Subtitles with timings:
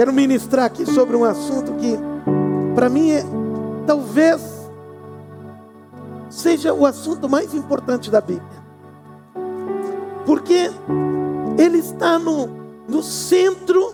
[0.00, 1.94] Quero ministrar aqui sobre um assunto que,
[2.74, 3.22] para mim, é,
[3.86, 4.40] talvez
[6.30, 8.64] seja o assunto mais importante da Bíblia.
[10.24, 10.70] Porque
[11.58, 12.48] ele está no,
[12.88, 13.92] no centro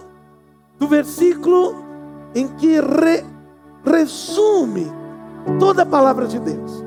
[0.78, 1.74] do versículo
[2.36, 3.24] em que re,
[3.84, 4.86] resume
[5.58, 6.84] toda a palavra de Deus.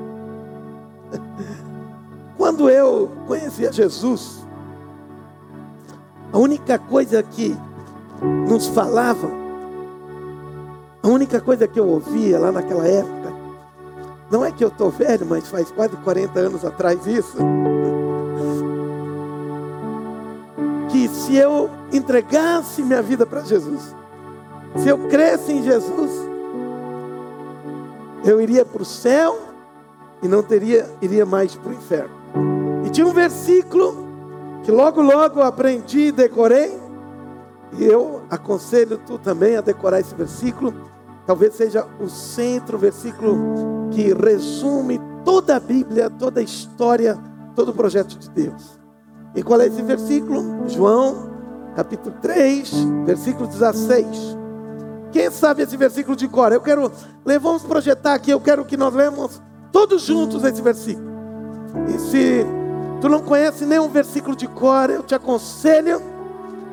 [2.38, 4.46] Quando eu conhecia Jesus,
[6.32, 7.54] a única coisa que
[8.48, 9.28] nos falava,
[11.02, 13.32] a única coisa que eu ouvia lá naquela época,
[14.30, 17.36] não é que eu estou velho, mas faz quase 40 anos atrás isso,
[20.90, 23.94] que se eu entregasse minha vida para Jesus,
[24.76, 26.10] se eu cresce em Jesus,
[28.24, 29.38] eu iria para o céu
[30.22, 32.14] e não teria, iria mais para o inferno.
[32.84, 34.08] E tinha um versículo
[34.62, 36.78] que logo, logo eu aprendi e decorei.
[37.78, 40.74] E eu aconselho tu também a decorar esse versículo.
[41.26, 47.16] Talvez seja o centro, o versículo que resume toda a Bíblia, toda a história,
[47.54, 48.80] todo o projeto de Deus.
[49.34, 50.68] E qual é esse versículo?
[50.68, 51.30] João,
[51.76, 52.72] capítulo 3,
[53.04, 54.06] versículo 16.
[55.12, 56.52] Quem sabe esse versículo de cor?
[56.52, 56.90] Eu quero,
[57.40, 61.10] vamos projetar aqui, eu quero que nós lemos todos juntos esse versículo.
[61.88, 62.46] E se
[63.00, 66.00] tu não conhece nenhum versículo de cor, eu te aconselho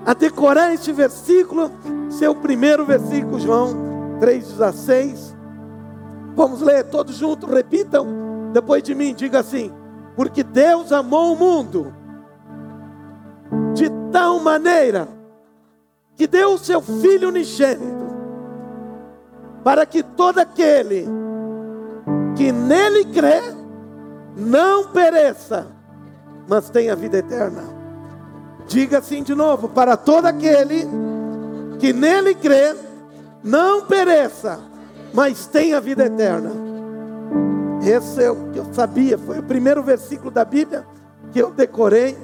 [0.07, 1.69] a decorar este versículo,
[2.09, 3.73] seu primeiro versículo, João
[4.21, 5.35] 3,16.
[6.33, 8.07] Vamos ler todos juntos, repitam
[8.53, 9.69] depois de mim, diga assim:
[10.15, 11.93] porque Deus amou o mundo
[13.73, 15.09] de tal maneira
[16.15, 18.07] que deu o seu Filho unigênito,
[19.61, 21.05] para que todo aquele
[22.33, 23.41] que nele crê
[24.37, 25.67] não pereça,
[26.47, 27.76] mas tenha vida eterna.
[28.67, 30.87] Diga assim de novo: para todo aquele
[31.79, 32.75] que nele crê,
[33.43, 34.59] não pereça,
[35.13, 36.51] mas tenha vida eterna.
[37.83, 40.85] Esse é o que eu sabia, foi o primeiro versículo da Bíblia
[41.31, 42.17] que eu decorei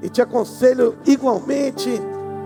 [0.00, 1.90] e te aconselho igualmente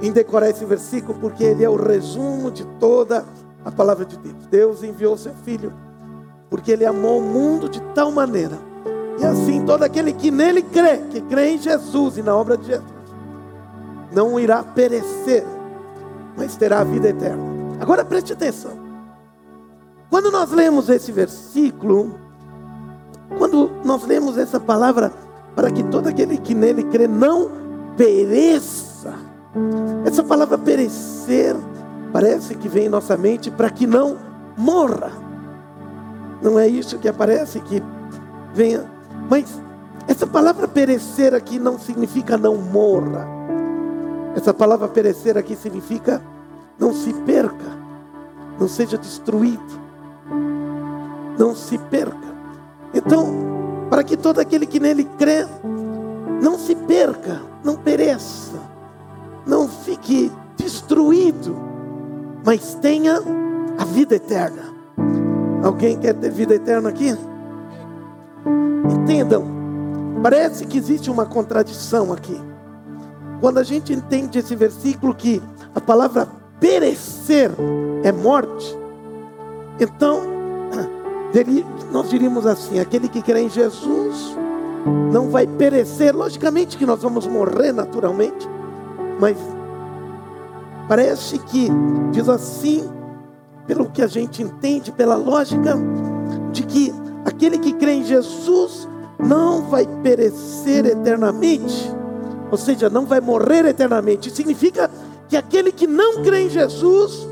[0.02, 3.24] em decorar esse versículo, porque ele é o resumo de toda
[3.64, 4.46] a palavra de Deus.
[4.50, 5.72] Deus enviou seu filho
[6.50, 8.58] porque ele amou o mundo de tal maneira
[9.18, 12.66] e assim todo aquele que nele crê, que crê em Jesus e na obra de
[12.66, 12.95] Jesus,
[14.12, 15.44] não irá perecer,
[16.36, 17.42] mas terá a vida eterna.
[17.80, 18.72] Agora preste atenção.
[20.10, 22.14] Quando nós lemos esse versículo,
[23.38, 25.12] quando nós lemos essa palavra,
[25.54, 27.50] para que todo aquele que nele crê não
[27.96, 29.14] pereça,
[30.04, 31.56] essa palavra perecer
[32.12, 34.16] parece que vem em nossa mente para que não
[34.56, 35.12] morra.
[36.42, 37.82] Não é isso que aparece que
[38.54, 38.96] venha
[39.28, 39.60] mas
[40.06, 43.26] essa palavra perecer aqui não significa não morra.
[44.36, 46.20] Essa palavra perecer aqui significa
[46.78, 47.72] não se perca,
[48.60, 49.80] não seja destruído,
[51.38, 52.36] não se perca.
[52.92, 53.26] Então,
[53.88, 55.46] para que todo aquele que nele crê
[56.42, 58.60] não se perca, não pereça,
[59.46, 61.56] não fique destruído,
[62.44, 63.18] mas tenha
[63.78, 64.74] a vida eterna.
[65.64, 67.16] Alguém quer ter vida eterna aqui?
[68.92, 69.44] Entendam,
[70.22, 72.38] parece que existe uma contradição aqui.
[73.40, 75.42] Quando a gente entende esse versículo que
[75.74, 77.50] a palavra perecer
[78.02, 78.76] é morte,
[79.78, 80.22] então
[81.92, 84.36] nós diríamos assim: aquele que crê em Jesus
[85.12, 86.14] não vai perecer.
[86.14, 88.48] Logicamente que nós vamos morrer naturalmente,
[89.20, 89.36] mas
[90.88, 91.68] parece que
[92.12, 92.88] diz assim,
[93.66, 95.76] pelo que a gente entende, pela lógica,
[96.52, 96.92] de que
[97.26, 101.92] Aquele que crê em Jesus não vai perecer eternamente,
[102.50, 104.30] ou seja, não vai morrer eternamente.
[104.30, 104.90] Significa
[105.28, 107.26] que aquele que não crê em Jesus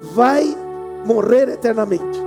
[0.00, 0.56] vai
[1.04, 2.20] morrer eternamente.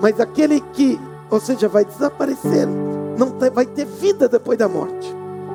[0.00, 0.98] Mas aquele que,
[1.30, 2.66] ou seja, vai desaparecer,
[3.18, 5.14] não vai ter vida depois da morte.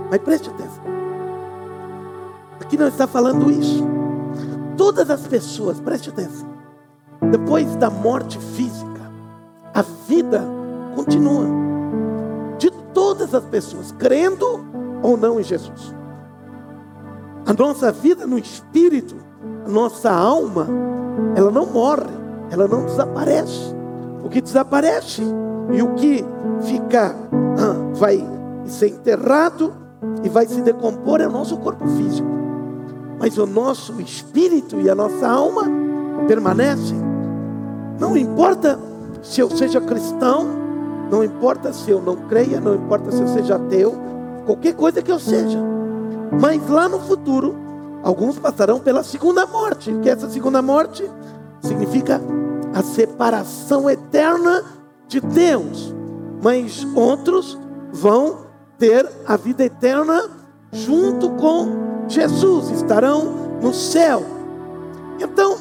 [0.09, 0.83] Mas preste atenção.
[2.59, 3.87] Aqui não está falando isso.
[4.75, 6.47] Todas as pessoas, preste atenção.
[7.31, 9.11] Depois da morte física,
[9.73, 10.43] a vida
[10.95, 11.45] continua.
[12.57, 14.68] De todas as pessoas, crendo
[15.01, 15.95] ou não em Jesus.
[17.45, 19.15] A nossa vida no espírito,
[19.65, 20.67] a nossa alma,
[21.35, 22.09] ela não morre,
[22.51, 23.73] ela não desaparece.
[24.23, 25.23] O que desaparece
[25.71, 26.23] e o que
[26.61, 27.15] fica
[27.57, 28.23] ah, vai
[28.65, 29.73] ser enterrado
[30.23, 32.29] e vai se decompor é o nosso corpo físico.
[33.19, 35.63] Mas o nosso espírito e a nossa alma
[36.27, 36.97] permanecem.
[37.99, 38.79] Não importa
[39.21, 40.47] se eu seja cristão,
[41.11, 43.95] não importa se eu não creia, não importa se eu seja ateu,
[44.49, 45.59] qualquer coisa que eu seja.
[46.41, 47.55] Mas lá no futuro,
[48.01, 51.07] alguns passarão pela segunda morte, que essa segunda morte
[51.61, 52.19] significa
[52.73, 54.63] a separação eterna
[55.07, 55.93] de Deus,
[56.41, 57.59] mas outros
[57.91, 58.47] vão
[58.79, 60.29] ter a vida eterna
[60.71, 64.23] junto com Jesus, estarão no céu.
[65.19, 65.57] Então,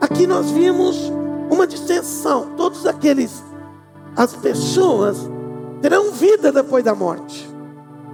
[0.00, 1.12] aqui nós vimos
[1.50, 2.52] uma distensão.
[2.56, 3.42] Todos aqueles,
[4.16, 5.18] as pessoas
[5.82, 7.51] terão vida depois da morte.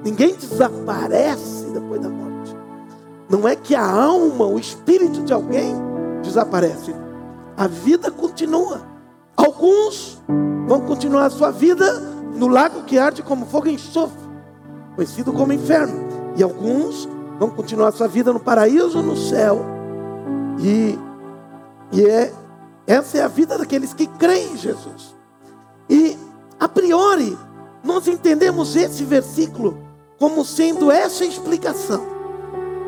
[0.05, 2.57] Ninguém desaparece depois da morte.
[3.29, 5.75] Não é que a alma, o espírito de alguém
[6.23, 6.95] desaparece.
[7.57, 8.83] A vida continua.
[9.37, 10.21] Alguns
[10.67, 12.01] vão continuar a sua vida
[12.35, 14.29] no lago que arde como fogo e enxofre,
[14.95, 16.07] conhecido como inferno.
[16.37, 17.09] E alguns
[17.39, 19.65] vão continuar a sua vida no paraíso, no céu.
[20.61, 20.99] E,
[21.93, 22.33] e é,
[22.87, 25.15] essa é a vida daqueles que creem em Jesus.
[25.91, 26.17] E,
[26.59, 27.37] a priori,
[27.83, 29.88] nós entendemos esse versículo
[30.19, 32.07] como sendo essa explicação.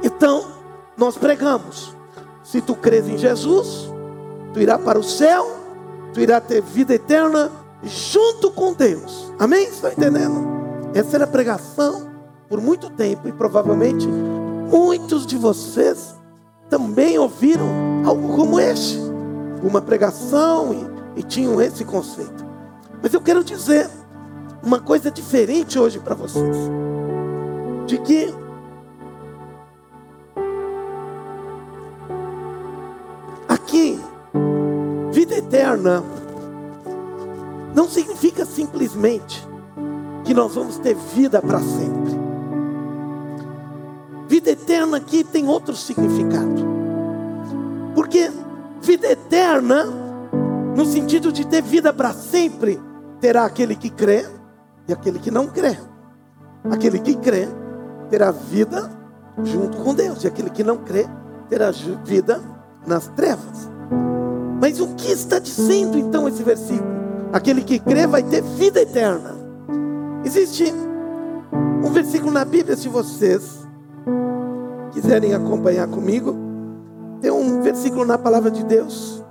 [0.02, 0.46] Então,
[0.96, 1.94] nós pregamos:
[2.42, 3.90] se tu crês em Jesus,
[4.52, 5.56] tu irá para o céu,
[6.12, 7.50] tu irá ter vida eterna
[7.82, 9.32] junto com Deus.
[9.38, 9.68] Amém?
[9.68, 10.48] Estão entendendo?
[10.94, 12.10] Essa era a pregação
[12.48, 16.16] por muito tempo e provavelmente muitos de vocês
[16.68, 17.68] também ouviram
[18.04, 18.98] algo como este,
[19.62, 20.72] uma pregação
[21.16, 22.44] e, e tinham esse conceito.
[23.02, 23.88] Mas eu quero dizer
[24.62, 26.56] uma coisa diferente hoje para vocês,
[27.90, 28.32] de que
[33.48, 33.98] aqui
[35.10, 36.00] vida eterna
[37.74, 39.44] não significa simplesmente
[40.24, 42.20] que nós vamos ter vida para sempre.
[44.28, 46.64] Vida eterna aqui tem outro significado.
[47.96, 48.30] Porque
[48.80, 49.84] vida eterna,
[50.76, 52.80] no sentido de ter vida para sempre,
[53.20, 54.24] terá aquele que crê
[54.86, 55.76] e aquele que não crê.
[56.70, 57.48] Aquele que crê
[58.10, 58.90] terá vida
[59.42, 61.06] junto com Deus, e aquele que não crê
[61.48, 61.70] terá
[62.04, 62.40] vida
[62.86, 63.70] nas trevas.
[64.60, 66.90] Mas o que está dizendo então esse versículo?
[67.32, 69.34] Aquele que crê vai ter vida eterna.
[70.24, 70.72] Existe
[71.82, 73.66] um versículo na Bíblia, se vocês
[74.92, 76.36] quiserem acompanhar comigo,
[77.20, 79.24] tem um versículo na palavra de Deus,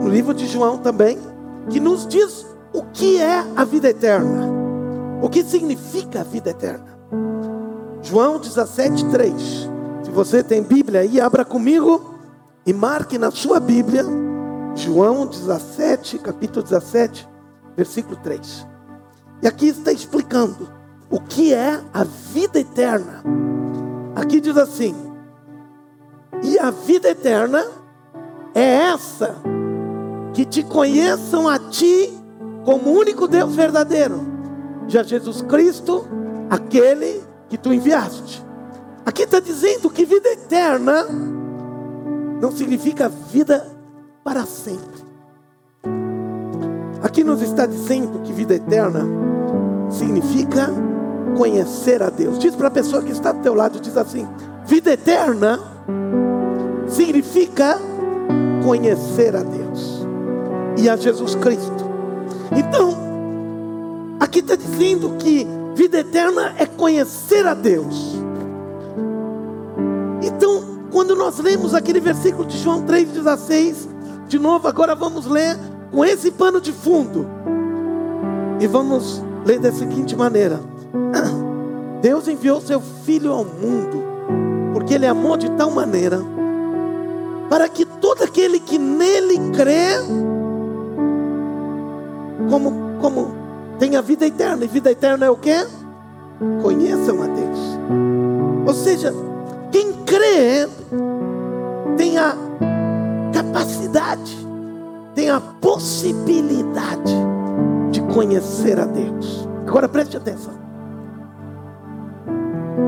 [0.00, 1.18] no livro de João também,
[1.68, 4.48] que nos diz o que é a vida eterna,
[5.22, 6.95] o que significa a vida eterna.
[8.06, 10.04] João 17,3.
[10.04, 12.14] Se você tem Bíblia aí, abra comigo
[12.64, 14.04] e marque na sua Bíblia
[14.76, 17.28] João 17, capítulo 17,
[17.76, 18.64] versículo 3.
[19.42, 20.68] E aqui está explicando
[21.10, 23.24] o que é a vida eterna.
[24.14, 24.94] Aqui diz assim:
[26.44, 27.66] E a vida eterna
[28.54, 29.34] é essa,
[30.32, 32.16] que te conheçam a ti
[32.64, 34.24] como único Deus verdadeiro,
[34.86, 36.06] já Jesus Cristo,
[36.48, 38.44] aquele que tu enviaste.
[39.04, 41.04] Aqui está dizendo que vida eterna
[42.40, 43.66] não significa vida
[44.24, 45.06] para sempre.
[47.02, 49.06] Aqui nos está dizendo que vida eterna
[49.90, 50.68] significa
[51.36, 52.38] conhecer a Deus.
[52.38, 54.26] Diz para a pessoa que está do teu lado, diz assim:
[54.64, 55.60] vida eterna
[56.88, 57.78] significa
[58.64, 60.06] conhecer a Deus
[60.76, 61.86] e a Jesus Cristo.
[62.50, 63.05] Então,
[64.26, 68.16] aqui está dizendo que vida eterna é conhecer a Deus.
[70.22, 73.88] Então, quando nós lemos aquele versículo de João 3,16,
[74.28, 75.56] de novo, agora vamos ler
[75.92, 77.26] com esse pano de fundo.
[78.60, 80.60] E vamos ler da seguinte maneira:
[82.02, 84.02] Deus enviou seu Filho ao mundo,
[84.72, 86.20] porque Ele amou de tal maneira,
[87.48, 89.98] para que todo aquele que nele crê,
[92.50, 93.45] como, como
[93.78, 95.54] tenha vida eterna, e vida eterna é o que?
[96.62, 97.58] Conheçam a Deus.
[98.66, 99.12] Ou seja,
[99.70, 100.68] quem crê
[101.96, 102.34] tem a
[103.32, 104.36] capacidade,
[105.14, 107.14] tem a possibilidade
[107.90, 109.48] de conhecer a Deus.
[109.66, 110.54] Agora preste atenção.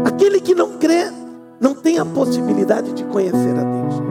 [0.05, 1.11] Aquele que não crê
[1.61, 4.03] não tem a possibilidade de conhecer a Deus.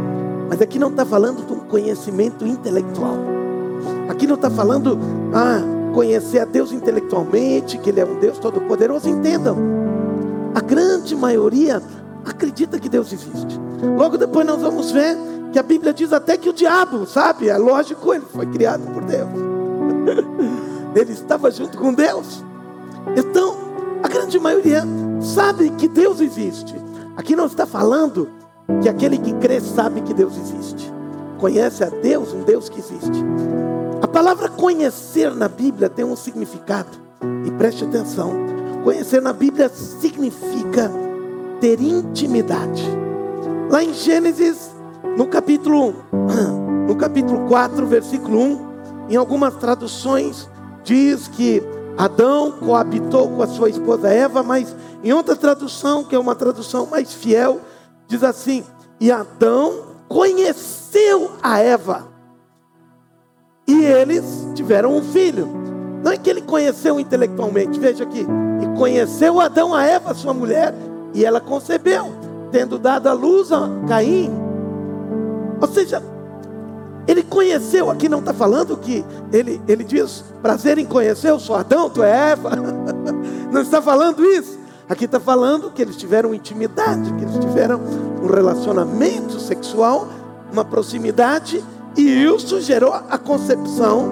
[0.49, 3.17] Mas aqui não está falando de um conhecimento intelectual.
[4.09, 4.97] Aqui não está falando,
[5.33, 9.09] ah, conhecer a Deus intelectualmente, que Ele é um Deus todo-poderoso.
[9.09, 9.57] Entendam,
[10.53, 11.81] a grande maioria
[12.23, 13.59] acredita que Deus existe.
[13.97, 15.17] Logo depois nós vamos ver
[15.51, 17.49] que a Bíblia diz até que o diabo, sabe?
[17.49, 19.27] É lógico, ele foi criado por Deus.
[20.95, 22.43] ele estava junto com Deus.
[23.15, 23.55] Então,
[24.03, 24.83] a grande maioria
[25.19, 26.75] sabe que Deus existe.
[27.15, 28.29] Aqui não está falando
[28.83, 30.93] que aquele que crê sabe que Deus existe.
[31.39, 33.25] Conhece a Deus, um Deus que existe.
[34.07, 36.97] A palavra conhecer na Bíblia tem um significado.
[37.45, 38.33] E preste atenção.
[38.83, 40.91] Conhecer na Bíblia significa
[41.59, 42.83] ter intimidade
[43.69, 44.71] Lá em Gênesis,
[45.17, 45.93] no capítulo,
[46.87, 48.67] no capítulo 4, versículo 1,
[49.09, 50.49] em algumas traduções
[50.85, 51.61] diz que
[51.97, 54.73] Adão coabitou com a sua esposa Eva, mas
[55.03, 57.59] em outra tradução, que é uma tradução mais fiel,
[58.07, 58.63] diz assim:
[59.01, 62.07] E Adão conheceu a Eva.
[63.77, 65.47] E eles tiveram um filho.
[66.03, 68.25] Não é que ele conheceu intelectualmente, veja aqui.
[68.61, 70.73] E conheceu Adão a Eva, sua mulher,
[71.13, 72.11] e ela concebeu,
[72.51, 74.31] tendo dado a luz a Caim.
[75.61, 76.01] Ou seja,
[77.07, 81.55] ele conheceu, aqui não está falando que ele, ele diz prazer em conhecer, eu sou
[81.55, 82.51] Adão, tu é Eva.
[83.49, 84.59] Não está falando isso.
[84.89, 87.79] Aqui está falando que eles tiveram intimidade, que eles tiveram
[88.21, 90.09] um relacionamento sexual,
[90.51, 91.63] uma proximidade,
[91.97, 94.09] e isso gerou a concepção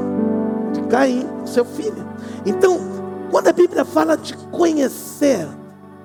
[0.73, 2.05] de Caim, seu filho.
[2.45, 2.79] Então,
[3.29, 5.47] quando a Bíblia fala de conhecer,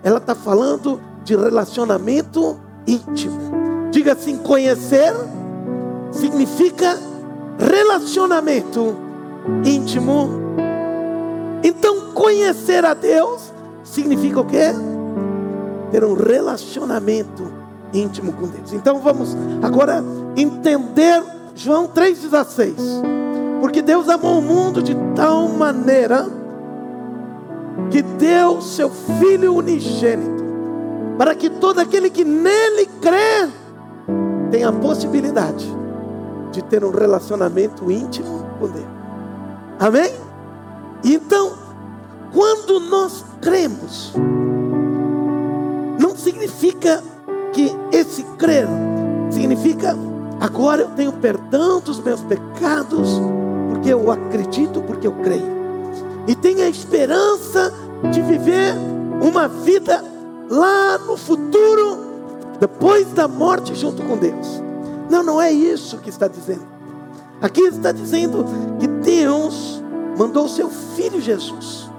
[0.03, 3.39] ela está falando de relacionamento íntimo.
[3.91, 5.13] Diga assim: conhecer
[6.11, 6.99] significa
[7.59, 8.95] relacionamento
[9.65, 10.29] íntimo.
[11.63, 13.53] Então, conhecer a Deus
[13.85, 14.73] significa o quê?
[15.91, 17.51] Ter um relacionamento
[17.93, 18.73] íntimo com Deus.
[18.73, 20.03] Então, vamos agora
[20.37, 21.23] entender
[21.63, 22.75] João 3,16.
[23.61, 26.27] Porque Deus amou o mundo de tal maneira
[27.91, 30.43] que deu seu Filho unigênito,
[31.19, 33.47] para que todo aquele que nele crê
[34.51, 35.67] tenha a possibilidade
[36.51, 38.87] de ter um relacionamento íntimo com Deus.
[39.79, 40.15] Amém?
[41.05, 41.53] Então,
[42.33, 44.15] quando nós cremos,
[46.01, 47.03] não significa
[47.53, 48.67] que esse crer
[49.31, 49.95] significa
[50.41, 53.21] agora eu tenho perdão dos meus pecados,
[53.71, 55.61] porque eu acredito, porque eu creio.
[56.27, 57.73] E tenho a esperança
[58.11, 58.75] de viver
[59.23, 60.03] uma vida
[60.51, 61.99] lá no futuro,
[62.59, 64.63] depois da morte, junto com Deus.
[65.11, 66.67] Não, não é isso que está dizendo.
[67.41, 68.45] Aqui está dizendo
[68.79, 69.83] que Deus
[70.19, 71.91] mandou seu filho Jesus.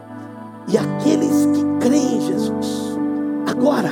[0.68, 2.98] E aqueles que creem em Jesus,
[3.48, 3.92] agora,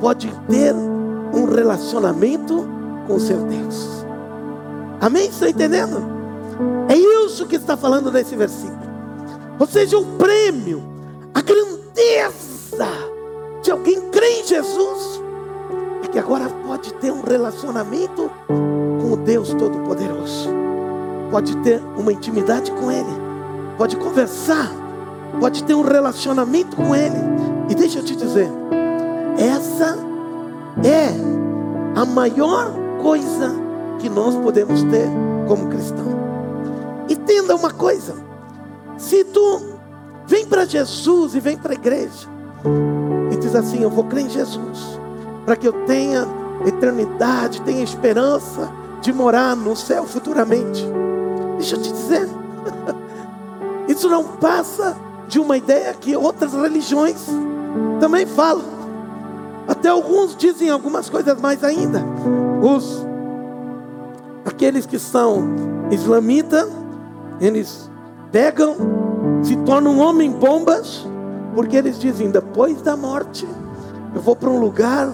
[0.00, 2.77] pode ter um relacionamento
[3.08, 4.04] com seu Deus.
[5.00, 5.28] Amém?
[5.28, 6.00] Está entendendo?
[6.88, 8.78] É isso que está falando nesse versículo.
[9.58, 10.82] Ou seja, o prêmio,
[11.34, 12.88] a grandeza
[13.62, 15.18] de alguém crer em Jesus
[16.10, 20.48] que agora pode ter um relacionamento com o Deus Todo-Poderoso,
[21.30, 23.10] pode ter uma intimidade com Ele,
[23.76, 24.70] pode conversar,
[25.38, 27.18] pode ter um relacionamento com Ele.
[27.68, 28.48] E deixa eu te dizer,
[29.38, 29.98] essa
[30.82, 33.54] é a maior coisa
[33.98, 35.08] que nós podemos ter
[35.46, 36.06] como cristão.
[37.08, 38.14] Entenda uma coisa:
[38.96, 39.78] se tu
[40.26, 42.28] vem para Jesus e vem para a igreja
[43.32, 44.98] e diz assim, eu vou crer em Jesus
[45.44, 46.26] para que eu tenha
[46.66, 50.84] eternidade, tenha esperança de morar no céu futuramente.
[51.56, 52.28] Deixa eu te dizer,
[53.88, 57.24] isso não passa de uma ideia que outras religiões
[58.00, 58.78] também falam.
[59.66, 62.04] Até alguns dizem algumas coisas mais ainda.
[62.62, 63.06] Os
[64.44, 65.44] aqueles que são
[65.90, 66.68] islamitas,
[67.40, 67.90] eles
[68.32, 68.76] pegam,
[69.42, 71.06] se tornam homem bombas,
[71.54, 73.46] porque eles dizem depois da morte
[74.14, 75.12] eu vou para um lugar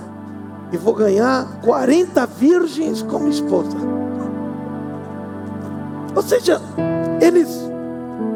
[0.73, 3.77] e vou ganhar 40 virgens como esposa.
[6.15, 6.61] Ou seja,
[7.21, 7.49] eles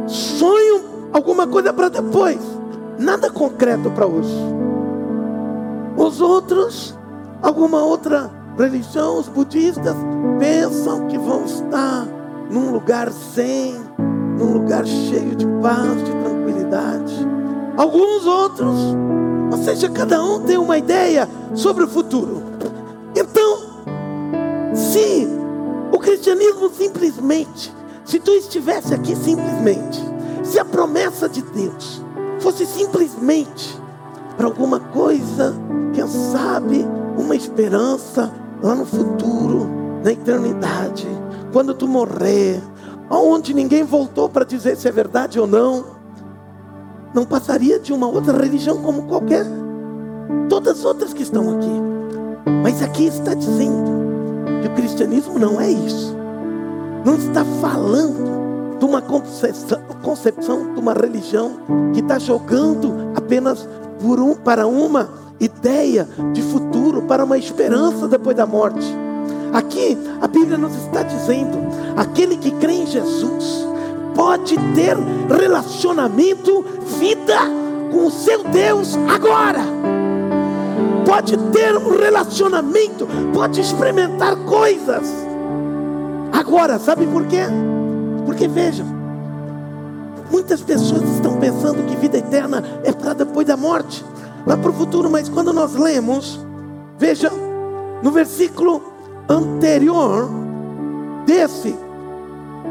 [0.07, 2.39] sonham alguma coisa para depois,
[2.99, 4.35] nada concreto para hoje.
[5.97, 6.97] Os outros,
[7.41, 8.31] alguma outra
[8.65, 9.97] religião, os budistas,
[10.39, 12.07] pensam que vão estar
[12.51, 13.77] num lugar zen,
[14.39, 17.15] num lugar cheio de paz, de tranquilidade.
[17.77, 18.97] Alguns outros
[19.51, 22.43] ou seja, cada um tem uma ideia sobre o futuro.
[23.17, 23.59] Então,
[24.75, 25.27] se
[25.91, 27.75] o cristianismo simplesmente,
[28.05, 30.01] se tu estivesse aqui simplesmente,
[30.43, 32.05] se a promessa de Deus
[32.41, 33.79] fosse simplesmente
[34.37, 35.55] para alguma coisa,
[35.95, 36.87] quem sabe,
[37.17, 38.31] uma esperança
[38.63, 39.69] lá no futuro,
[40.03, 41.07] na eternidade,
[41.53, 42.61] quando tu morrer,
[43.11, 45.99] onde ninguém voltou para dizer se é verdade ou não
[47.15, 49.47] não passaria de uma outra religião como qualquer
[50.49, 51.81] todas as outras que estão aqui.
[52.63, 53.91] Mas aqui está dizendo
[54.63, 56.17] que o cristianismo não é isso.
[57.05, 61.53] Não está falando de uma concepção, concepção de uma religião
[61.93, 63.69] que está jogando apenas
[64.03, 65.09] um, para uma
[65.41, 68.87] ideia de futuro, para uma esperança depois da morte.
[69.53, 71.59] Aqui a Bíblia nos está dizendo:
[71.97, 73.67] aquele que crê em Jesus,
[74.15, 74.97] pode ter
[75.29, 76.65] relacionamento,
[76.99, 77.39] vida
[77.91, 79.61] com o seu Deus agora.
[81.07, 85.09] pode ter um relacionamento, pode experimentar coisas.
[86.31, 87.45] Agora, sabe por quê?
[88.27, 88.87] Porque vejam,
[90.31, 94.05] muitas pessoas estão pensando que vida eterna é para depois da morte,
[94.47, 96.41] lá para o futuro, mas quando nós lemos,
[96.99, 97.31] veja,
[98.03, 98.83] no versículo
[99.29, 100.29] anterior
[101.27, 101.77] desse,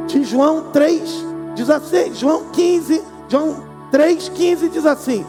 [0.07, 5.25] de João 3, 16, João 15, João 3, 15 diz assim: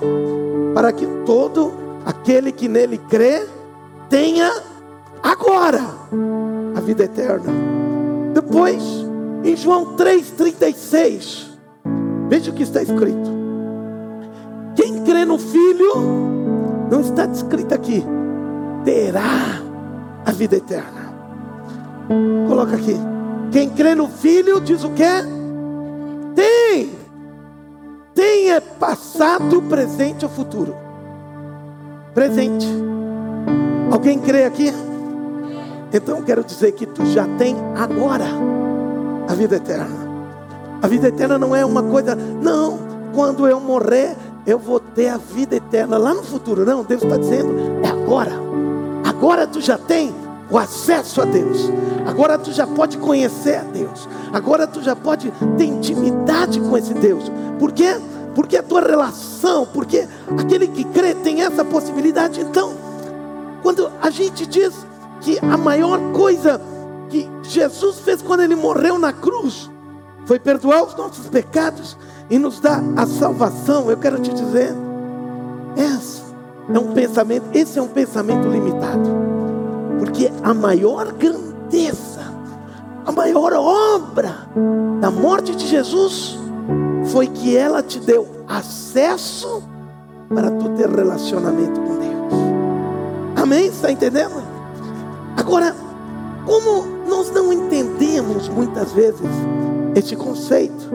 [0.75, 1.73] Para que todo
[2.05, 3.47] aquele que nele crê
[4.09, 4.51] tenha
[5.23, 5.83] agora
[6.75, 7.53] a vida eterna.
[8.33, 8.83] Depois,
[9.45, 11.49] em João 3,36,
[12.29, 13.38] veja o que está escrito.
[15.09, 15.95] Crê no Filho,
[16.91, 18.05] não está descrito aqui,
[18.85, 19.59] terá
[20.27, 21.15] a vida eterna.
[22.47, 22.95] Coloca aqui.
[23.51, 25.03] Quem crê no Filho, diz o que?
[26.35, 26.91] Tem.
[28.15, 30.77] Tem é passado, presente ou futuro.
[32.13, 32.69] Presente.
[33.91, 34.71] Alguém crê aqui?
[35.91, 38.27] Então quero dizer que tu já tem agora
[39.27, 40.07] a vida eterna.
[40.83, 42.79] A vida eterna não é uma coisa, não,
[43.15, 44.15] quando eu morrer,
[44.49, 46.65] eu vou ter a vida eterna lá no futuro.
[46.65, 48.33] Não, Deus está dizendo, é agora.
[49.05, 50.15] Agora tu já tem
[50.51, 51.71] o acesso a Deus.
[52.07, 54.09] Agora tu já pode conhecer a Deus.
[54.33, 57.31] Agora tu já pode ter intimidade com esse Deus.
[57.59, 58.01] Por quê?
[58.35, 62.41] Porque a tua relação, porque aquele que crê tem essa possibilidade.
[62.41, 62.73] Então,
[63.63, 64.73] quando a gente diz
[65.21, 66.59] que a maior coisa
[67.11, 69.71] que Jesus fez quando ele morreu na cruz
[70.29, 71.97] foi perdoar os nossos pecados
[72.29, 74.75] e nos dar a salvação, eu quero te dizer,
[75.75, 76.23] esse
[76.71, 79.09] é um pensamento, esse é um pensamento limitado.
[79.99, 82.21] Porque a maior grandeza,
[83.07, 84.35] a maior obra
[85.01, 86.39] da morte de Jesus
[87.07, 89.63] foi que ela te deu acesso
[90.29, 93.43] para tu ter relacionamento com Deus.
[93.43, 93.69] Amém?
[93.69, 94.43] Está entendendo?
[95.39, 95.75] Agora,
[96.45, 99.27] como nós não entendemos muitas vezes
[99.95, 100.91] este conceito,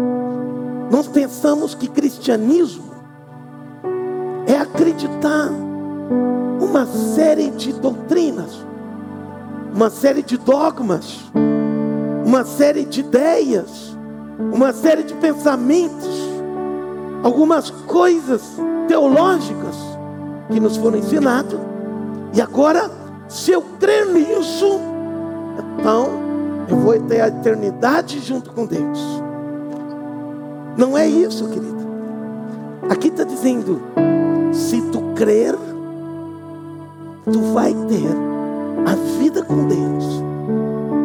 [0.91, 2.93] nós pensamos que cristianismo
[4.47, 5.49] é acreditar
[6.62, 8.65] uma série de doutrinas,
[9.73, 11.32] uma série de dogmas,
[12.25, 13.97] uma série de ideias,
[14.53, 16.29] uma série de pensamentos,
[17.23, 18.41] algumas coisas
[18.88, 19.75] teológicas
[20.51, 21.60] que nos foram ensinados,
[22.34, 22.89] e agora,
[23.27, 24.79] se eu crer nisso,
[25.79, 26.22] então
[26.73, 28.99] eu vou ter a eternidade junto com Deus.
[30.75, 31.83] Não é isso, querido.
[32.89, 33.79] Aqui está dizendo:
[34.51, 35.55] se tu crer,
[37.31, 38.09] tu vai ter
[38.88, 40.05] a vida com Deus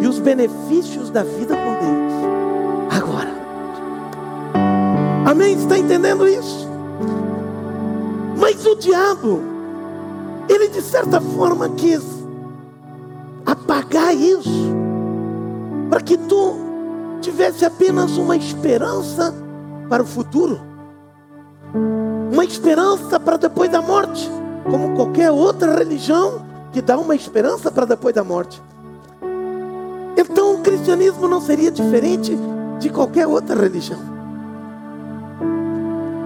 [0.00, 3.02] e os benefícios da vida com Deus.
[3.02, 3.31] Agora,
[5.26, 5.54] amém?
[5.54, 6.66] Está entendendo isso?
[8.38, 9.42] Mas o diabo,
[10.48, 12.02] ele de certa forma quis
[13.44, 14.88] apagar isso,
[15.88, 16.57] para que tu
[17.20, 19.35] tivesse apenas uma esperança
[19.88, 20.61] para o futuro,
[22.33, 24.31] uma esperança para depois da morte,
[24.70, 28.62] como qualquer outra religião que dá uma esperança para depois da morte.
[30.16, 32.37] Então o cristianismo não seria diferente
[32.79, 34.01] de qualquer outra religião.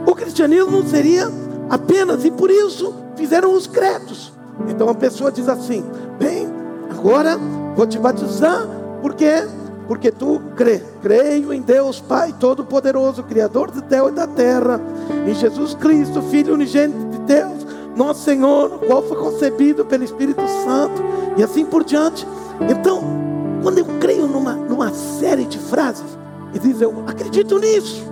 [0.07, 1.31] O cristianismo seria
[1.71, 4.33] apenas, e por isso fizeram os credos.
[4.69, 5.85] Então a pessoa diz assim:
[6.19, 6.49] bem,
[6.91, 7.39] agora
[7.77, 8.67] vou te batizar,
[9.03, 9.47] porque
[9.87, 10.81] porque tu crê.
[11.03, 14.81] Creio em Deus Pai Todo-Poderoso, Criador do céu e da terra,
[15.27, 21.03] em Jesus Cristo, Filho unigênito de Deus, nosso Senhor, qual foi concebido pelo Espírito Santo,
[21.37, 22.27] e assim por diante.
[22.71, 23.03] Então,
[23.63, 26.07] quando eu creio numa, numa série de frases,
[26.55, 28.03] e diz eu acredito nisso,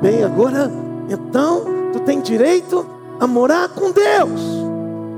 [0.00, 0.70] bem, agora,
[1.08, 2.86] então, tu tem direito
[3.18, 4.40] a morar com Deus.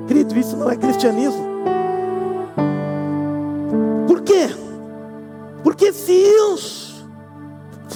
[0.06, 1.53] Querido, isso não é cristianismo.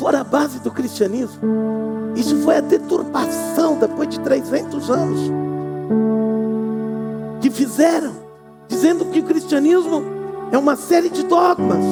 [0.09, 1.38] For a base do cristianismo,
[2.16, 5.21] isso foi a deturpação depois de 300 anos
[7.42, 8.12] que fizeram,
[8.66, 10.03] dizendo que o cristianismo
[10.51, 11.85] é uma série de dogmas.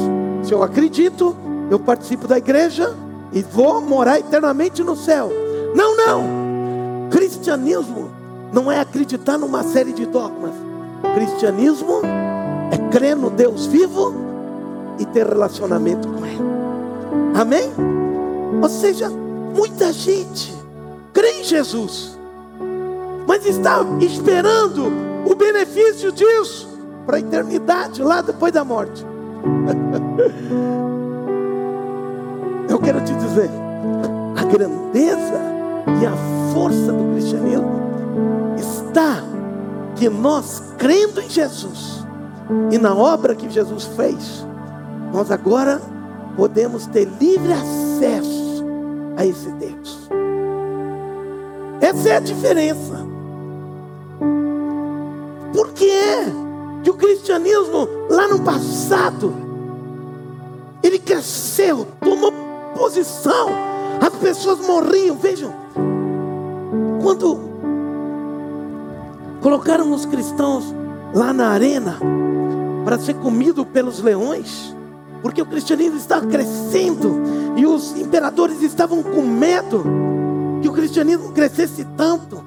[0.42, 1.36] Se eu acredito,
[1.70, 2.96] eu participo da igreja
[3.34, 5.30] e vou morar eternamente no céu.
[5.74, 7.10] Não, não.
[7.10, 8.10] Cristianismo
[8.50, 10.54] não é acreditar numa série de dogmas.
[11.14, 12.00] Cristianismo
[12.72, 14.14] é crer no Deus vivo
[14.98, 16.46] e ter relacionamento com Ele.
[17.38, 17.95] Amém?
[18.62, 20.54] Ou seja, muita gente
[21.12, 22.18] crê em Jesus,
[23.26, 24.92] mas está esperando
[25.24, 26.68] o benefício disso
[27.04, 29.04] para a eternidade, lá depois da morte.
[32.68, 33.48] Eu quero te dizer,
[34.36, 35.40] a grandeza
[36.00, 36.12] e a
[36.52, 37.70] força do cristianismo
[38.58, 39.22] está
[39.94, 42.04] que nós, crendo em Jesus
[42.70, 44.46] e na obra que Jesus fez,
[45.12, 45.80] nós agora
[46.36, 47.85] podemos ter livre acesso
[49.16, 50.08] a esse Deus.
[51.80, 53.06] Essa é a diferença.
[55.52, 56.24] Por que é
[56.82, 59.32] que o cristianismo, lá no passado,
[60.82, 62.32] ele cresceu, tomou
[62.76, 63.48] posição,
[64.00, 65.16] as pessoas morriam.
[65.16, 65.54] Vejam,
[67.02, 67.40] quando
[69.40, 70.74] colocaram os cristãos
[71.14, 71.98] lá na arena
[72.84, 74.75] para ser comido pelos leões,
[75.26, 77.20] porque o cristianismo estava crescendo
[77.56, 79.84] e os imperadores estavam com medo
[80.62, 82.44] que o cristianismo crescesse tanto.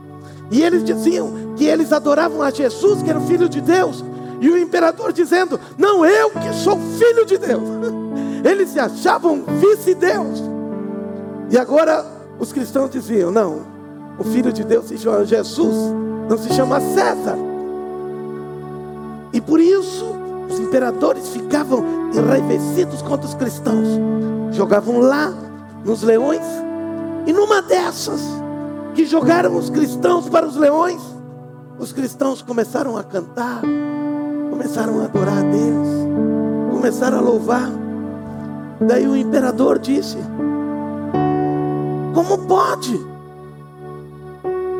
[0.49, 4.01] E eles diziam que eles adoravam a Jesus, que era o filho de Deus,
[4.39, 7.63] e o imperador dizendo: Não, eu que sou filho de Deus.
[8.49, 10.41] Eles se achavam vice-deus.
[11.51, 12.05] E agora
[12.39, 13.59] os cristãos diziam: Não,
[14.17, 15.75] o filho de Deus se chama Jesus,
[16.29, 17.37] não se chama César.
[19.33, 20.18] E por isso
[20.49, 21.83] os imperadores ficavam
[22.13, 23.87] enraivecidos contra os cristãos,
[24.51, 25.31] jogavam lá
[25.85, 26.45] nos leões,
[27.27, 28.21] e numa dessas
[28.95, 31.01] que jogaram os cristãos para os leões,
[31.77, 33.61] os cristãos começaram a cantar,
[34.49, 35.87] começaram a adorar a Deus,
[36.71, 37.69] começaram a louvar.
[38.81, 40.17] Daí o imperador disse:
[42.13, 42.99] Como pode?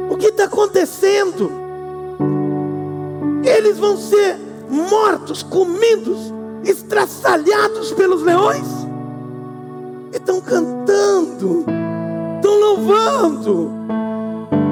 [0.09, 1.51] O que está acontecendo?
[3.43, 8.67] Eles vão ser mortos, comidos, estraçalhados pelos leões.
[10.13, 11.65] E estão cantando,
[12.35, 13.71] estão louvando.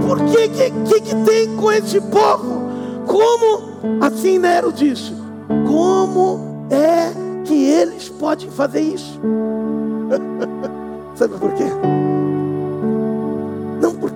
[0.05, 2.67] Por que que, que tem com este povo?
[3.05, 5.13] Como, assim Nero disse,
[5.67, 7.11] como é
[7.43, 9.19] que eles podem fazer isso?
[11.15, 11.65] Sabe por quê?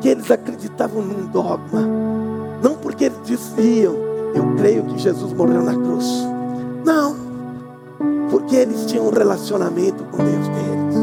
[0.02, 1.82] porque eles acreditavam num dogma,
[2.64, 3.94] não porque eles diziam,
[4.34, 6.06] eu creio que Jesus morreu na cruz.
[6.86, 7.16] Não,
[8.30, 10.96] porque eles tinham um relacionamento com Deus deles,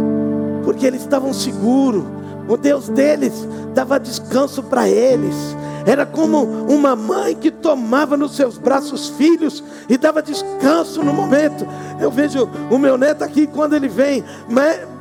[0.64, 2.04] porque eles estavam seguros,
[2.48, 5.34] o Deus deles dava descanso para eles.
[5.86, 11.66] Era como uma mãe que tomava nos seus braços filhos e dava descanso no momento.
[12.00, 14.22] Eu vejo o meu neto aqui quando ele vem,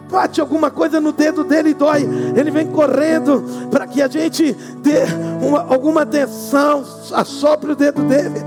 [0.09, 4.53] bate alguma coisa no dedo dele e dói, ele vem correndo para que a gente
[4.79, 5.03] dê
[5.41, 8.39] uma, alguma atenção, assopre o dedo dele.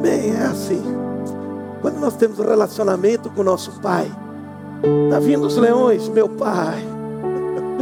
[0.00, 0.82] Bem, é assim.
[1.80, 4.10] Quando nós temos um relacionamento com o nosso pai,
[5.06, 6.84] está vindo os leões, meu pai.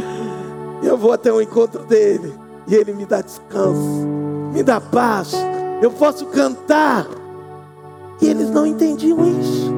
[0.81, 2.33] Eu vou até o encontro dele
[2.67, 4.07] e ele me dá descanso,
[4.53, 5.33] me dá paz.
[5.81, 7.07] Eu posso cantar.
[8.21, 9.73] E eles não entendiam isso.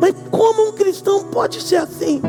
[0.00, 2.20] Mas como um cristão pode ser assim?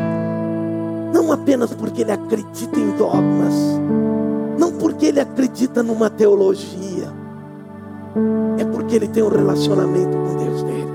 [1.14, 3.54] Não apenas porque ele acredita em dogmas,
[4.58, 7.12] não porque ele acredita numa teologia,
[8.58, 10.88] é porque ele tem um relacionamento com Deus dele.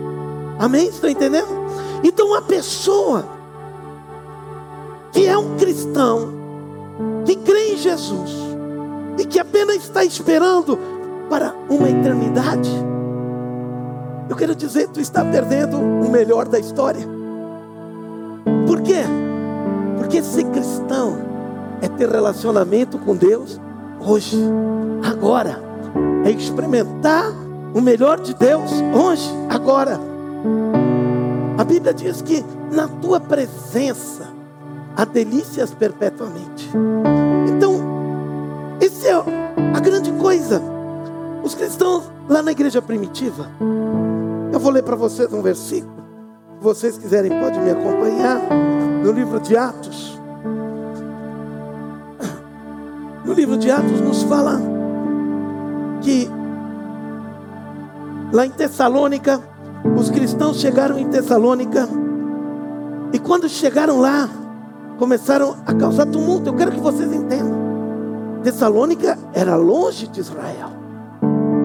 [0.59, 0.89] Amém?
[0.89, 1.49] Estão entendendo?
[2.05, 3.25] Então, uma pessoa
[5.13, 6.33] que é um cristão,
[7.25, 8.33] que crê em Jesus
[9.19, 10.79] e que apenas está esperando
[11.29, 12.71] para uma eternidade,
[14.29, 17.07] eu quero dizer, tu está perdendo o melhor da história.
[18.67, 19.03] Por quê?
[20.13, 21.17] Porque ser cristão
[21.81, 23.59] é ter relacionamento com Deus
[23.99, 24.37] hoje,
[25.03, 25.59] agora.
[26.27, 27.33] É experimentar
[27.73, 29.99] o melhor de Deus hoje, agora.
[31.57, 34.29] A Bíblia diz que na tua presença
[34.95, 36.71] há delícias perpetuamente.
[37.49, 37.77] Então,
[38.83, 39.15] essa é
[39.75, 40.61] a grande coisa.
[41.43, 43.49] Os cristãos lá na igreja primitiva,
[44.53, 46.02] eu vou ler para vocês um versículo.
[46.63, 48.39] Vocês quiserem, pode me acompanhar
[49.03, 50.17] no livro de Atos.
[53.25, 54.61] No livro de Atos nos fala
[56.01, 56.31] que
[58.33, 59.41] lá em Tessalônica,
[59.97, 61.89] os cristãos chegaram em Tessalônica
[63.13, 64.29] e quando chegaram lá,
[65.01, 66.51] começaram a causar tumulto.
[66.51, 68.41] Eu quero que vocês entendam.
[68.45, 70.71] Tessalônica era longe de Israel,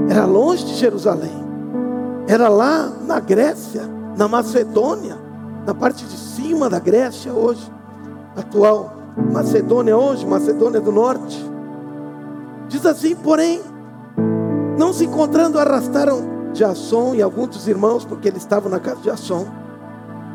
[0.09, 1.45] era longe de Jerusalém,
[2.27, 5.17] era lá na Grécia, na Macedônia
[5.65, 7.71] na parte de cima da Grécia hoje,
[8.35, 8.93] atual
[9.31, 11.43] Macedônia hoje, Macedônia do Norte.
[12.67, 13.61] Diz assim, porém,
[14.77, 19.05] não se encontrando, arrastaram Jasson e alguns dos irmãos, porque eles estavam na casa de
[19.05, 19.45] Jasson,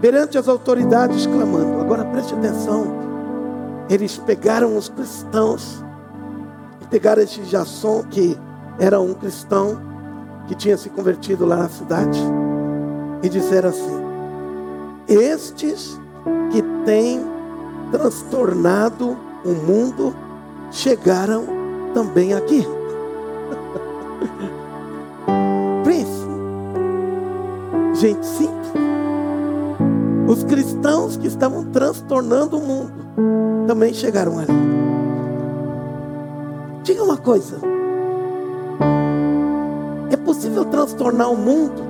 [0.01, 1.81] perante as autoridades, clamando.
[1.81, 2.87] Agora preste atenção,
[3.88, 5.83] eles pegaram os cristãos,
[6.81, 8.38] e pegaram este Jasson, que
[8.79, 9.81] era um cristão,
[10.47, 12.21] que tinha se convertido lá na cidade,
[13.23, 14.03] e disseram assim:
[15.09, 16.01] estes
[16.51, 17.25] que têm
[17.91, 20.15] transtornado o mundo
[20.71, 21.45] chegaram
[21.95, 22.67] também aqui.
[28.03, 28.73] Gente simples.
[30.27, 32.93] Os cristãos que estavam transtornando o mundo
[33.69, 34.49] também chegaram ali.
[36.83, 37.61] Diga uma coisa:
[40.11, 41.81] é possível transtornar o mundo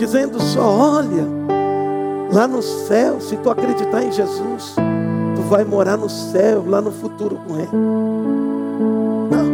[0.00, 1.28] dizendo só, olha,
[2.32, 4.74] lá no céu, se tu acreditar em Jesus,
[5.36, 7.68] tu vai morar no céu, lá no futuro com Ele.
[9.30, 9.44] Não.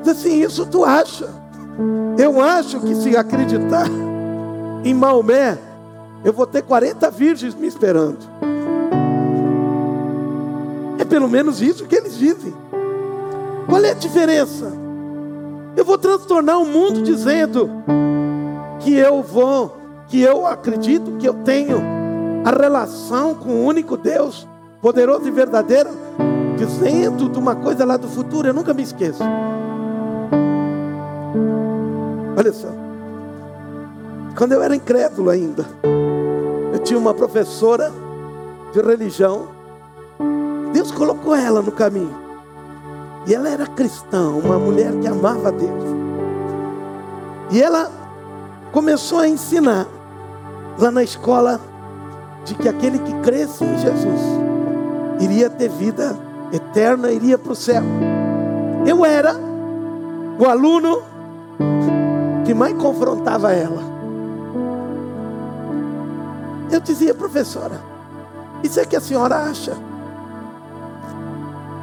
[0.00, 1.28] Diz assim, isso tu acha.
[2.16, 3.88] Eu acho que se acreditar
[4.84, 5.58] em Maomé,
[6.24, 8.18] eu vou ter 40 virgens me esperando.
[11.00, 12.54] É pelo menos isso que eles dizem.
[13.68, 14.72] Qual é a diferença?
[15.76, 17.68] Eu vou transtornar o mundo dizendo
[18.84, 21.82] que eu vou, que eu acredito que eu tenho
[22.44, 24.46] a relação com o único Deus,
[24.82, 25.88] poderoso e verdadeiro,
[26.58, 29.22] dizendo de uma coisa lá do futuro, eu nunca me esqueço.
[32.36, 32.68] Olha só.
[34.36, 35.64] Quando eu era incrédulo ainda,
[36.72, 37.90] eu tinha uma professora
[38.72, 39.48] de religião.
[40.74, 42.14] Deus colocou ela no caminho.
[43.26, 45.84] E ela era cristã, uma mulher que amava Deus.
[47.50, 48.03] E ela
[48.74, 49.86] começou a ensinar
[50.76, 51.60] lá na escola
[52.44, 54.20] de que aquele que cresce em Jesus
[55.20, 56.18] iria ter vida
[56.52, 57.84] eterna, iria para o céu.
[58.84, 59.36] Eu era
[60.40, 61.02] o aluno
[62.44, 63.80] que mais confrontava ela.
[66.68, 67.80] Eu dizia, professora,
[68.64, 69.76] isso é que a senhora acha?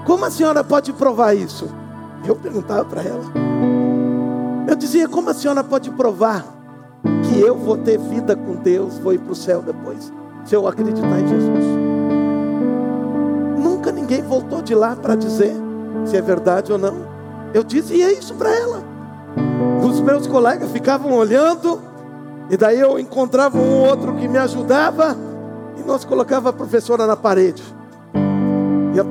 [0.06, 1.70] Como a senhora pode provar isso?
[2.26, 3.24] Eu perguntava para ela.
[4.68, 6.61] Eu dizia, como a senhora pode provar
[7.32, 10.12] que eu vou ter vida com Deus, vou ir para o céu depois,
[10.44, 11.66] se eu acreditar em Jesus?
[13.58, 15.56] Nunca ninguém voltou de lá para dizer
[16.06, 17.08] se é verdade ou não.
[17.54, 18.84] Eu dizia isso para ela.
[19.84, 21.82] Os meus colegas ficavam olhando,
[22.50, 25.16] e daí eu encontrava um outro que me ajudava,
[25.78, 27.64] e nós colocava a professora na parede.
[28.94, 29.06] E a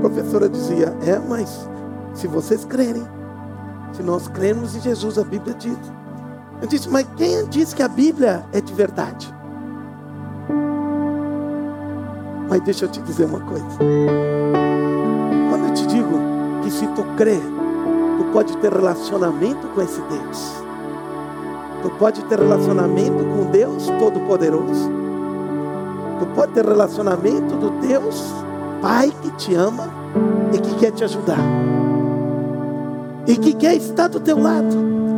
[0.00, 1.68] professora dizia: É, mas
[2.14, 3.06] se vocês crerem,
[3.92, 5.76] se nós cremos em Jesus, a Bíblia diz.
[6.60, 9.34] Eu disse: Mas quem diz que a Bíblia é de verdade?
[12.48, 13.66] Mas deixa eu te dizer uma coisa.
[15.50, 16.18] Quando eu te digo
[16.62, 17.42] que se tu crer,
[18.18, 20.52] tu pode ter relacionamento com esse Deus.
[21.82, 24.90] Tu pode ter relacionamento com Deus Todo-Poderoso.
[26.18, 28.32] Tu pode ter relacionamento do Deus
[28.80, 29.88] Pai que te ama
[30.52, 31.38] e que quer te ajudar.
[33.26, 35.15] E que quer estar do teu lado.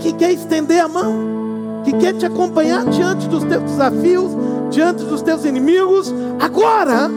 [0.00, 1.82] Que quer estender a mão.
[1.84, 4.32] Que quer te acompanhar diante dos teus desafios,
[4.70, 6.12] diante dos teus inimigos.
[6.38, 7.10] Agora,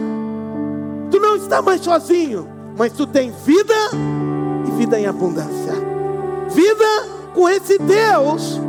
[1.10, 3.74] tu não está mais sozinho, mas tu tem vida
[4.66, 5.74] e vida em abundância.
[6.50, 6.84] Vida
[7.34, 8.60] com esse Deus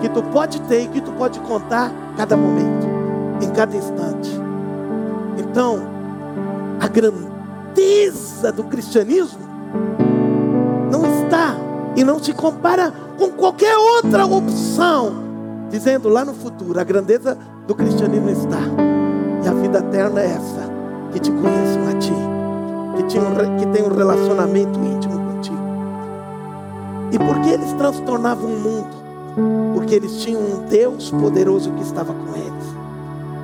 [0.00, 2.86] que tu pode ter e que tu pode contar cada momento,
[3.42, 4.30] em cada instante.
[5.38, 5.80] Então,
[6.80, 9.40] a grandeza do cristianismo
[11.96, 15.12] e não se compara com qualquer outra opção,
[15.68, 18.60] dizendo lá no futuro, a grandeza do cristianismo está.
[19.44, 20.70] E a vida eterna é essa,
[21.12, 22.12] que te conheçam a ti,
[22.96, 23.18] que, te,
[23.58, 25.56] que tem um relacionamento íntimo contigo.
[27.12, 29.00] E por que eles transtornavam o mundo?
[29.74, 32.50] Porque eles tinham um Deus poderoso que estava com eles.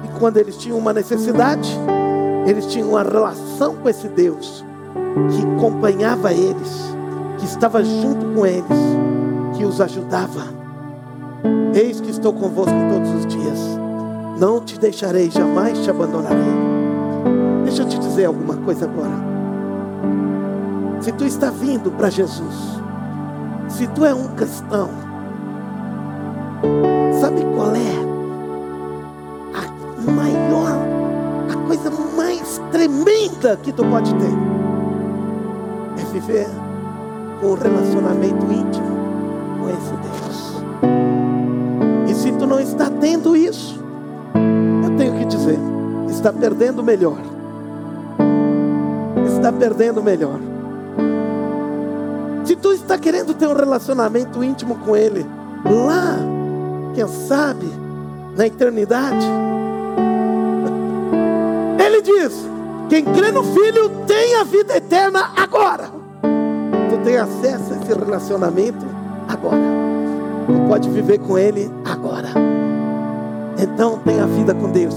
[0.05, 1.77] E quando eles tinham uma necessidade,
[2.47, 4.65] eles tinham uma relação com esse Deus
[5.31, 6.96] que acompanhava eles,
[7.39, 8.65] que estava junto com eles,
[9.57, 10.45] que os ajudava.
[11.75, 13.59] Eis que estou convosco todos os dias.
[14.39, 16.57] Não te deixarei, jamais te abandonarei.
[17.65, 19.37] Deixa eu te dizer alguma coisa agora.
[21.01, 22.81] Se tu está vindo para Jesus,
[23.69, 24.89] se tu é um cristão,
[27.21, 27.97] sabe qual é
[29.55, 30.79] a maior,
[31.53, 34.35] a coisa mais tremenda que tu pode ter?
[36.01, 36.66] É viver
[37.43, 38.87] um relacionamento íntimo
[39.61, 40.63] com esse Deus.
[42.09, 43.79] E se tu não está tendo isso,
[44.85, 45.59] eu tenho que dizer,
[46.09, 47.19] está perdendo o melhor.
[49.27, 50.41] Está perdendo o melhor.
[52.45, 55.27] Se tu está querendo ter um relacionamento íntimo com Ele,
[55.65, 56.17] lá,
[56.95, 57.67] quem sabe,
[58.37, 59.27] na eternidade,
[61.85, 62.49] Ele diz:
[62.89, 65.96] quem crê no Filho tem a vida eterna agora.
[67.07, 68.85] Tem acesso a esse relacionamento
[69.29, 69.63] agora.
[70.45, 72.31] Tu pode viver com Ele agora.
[73.57, 74.93] Então tenha vida com Deus.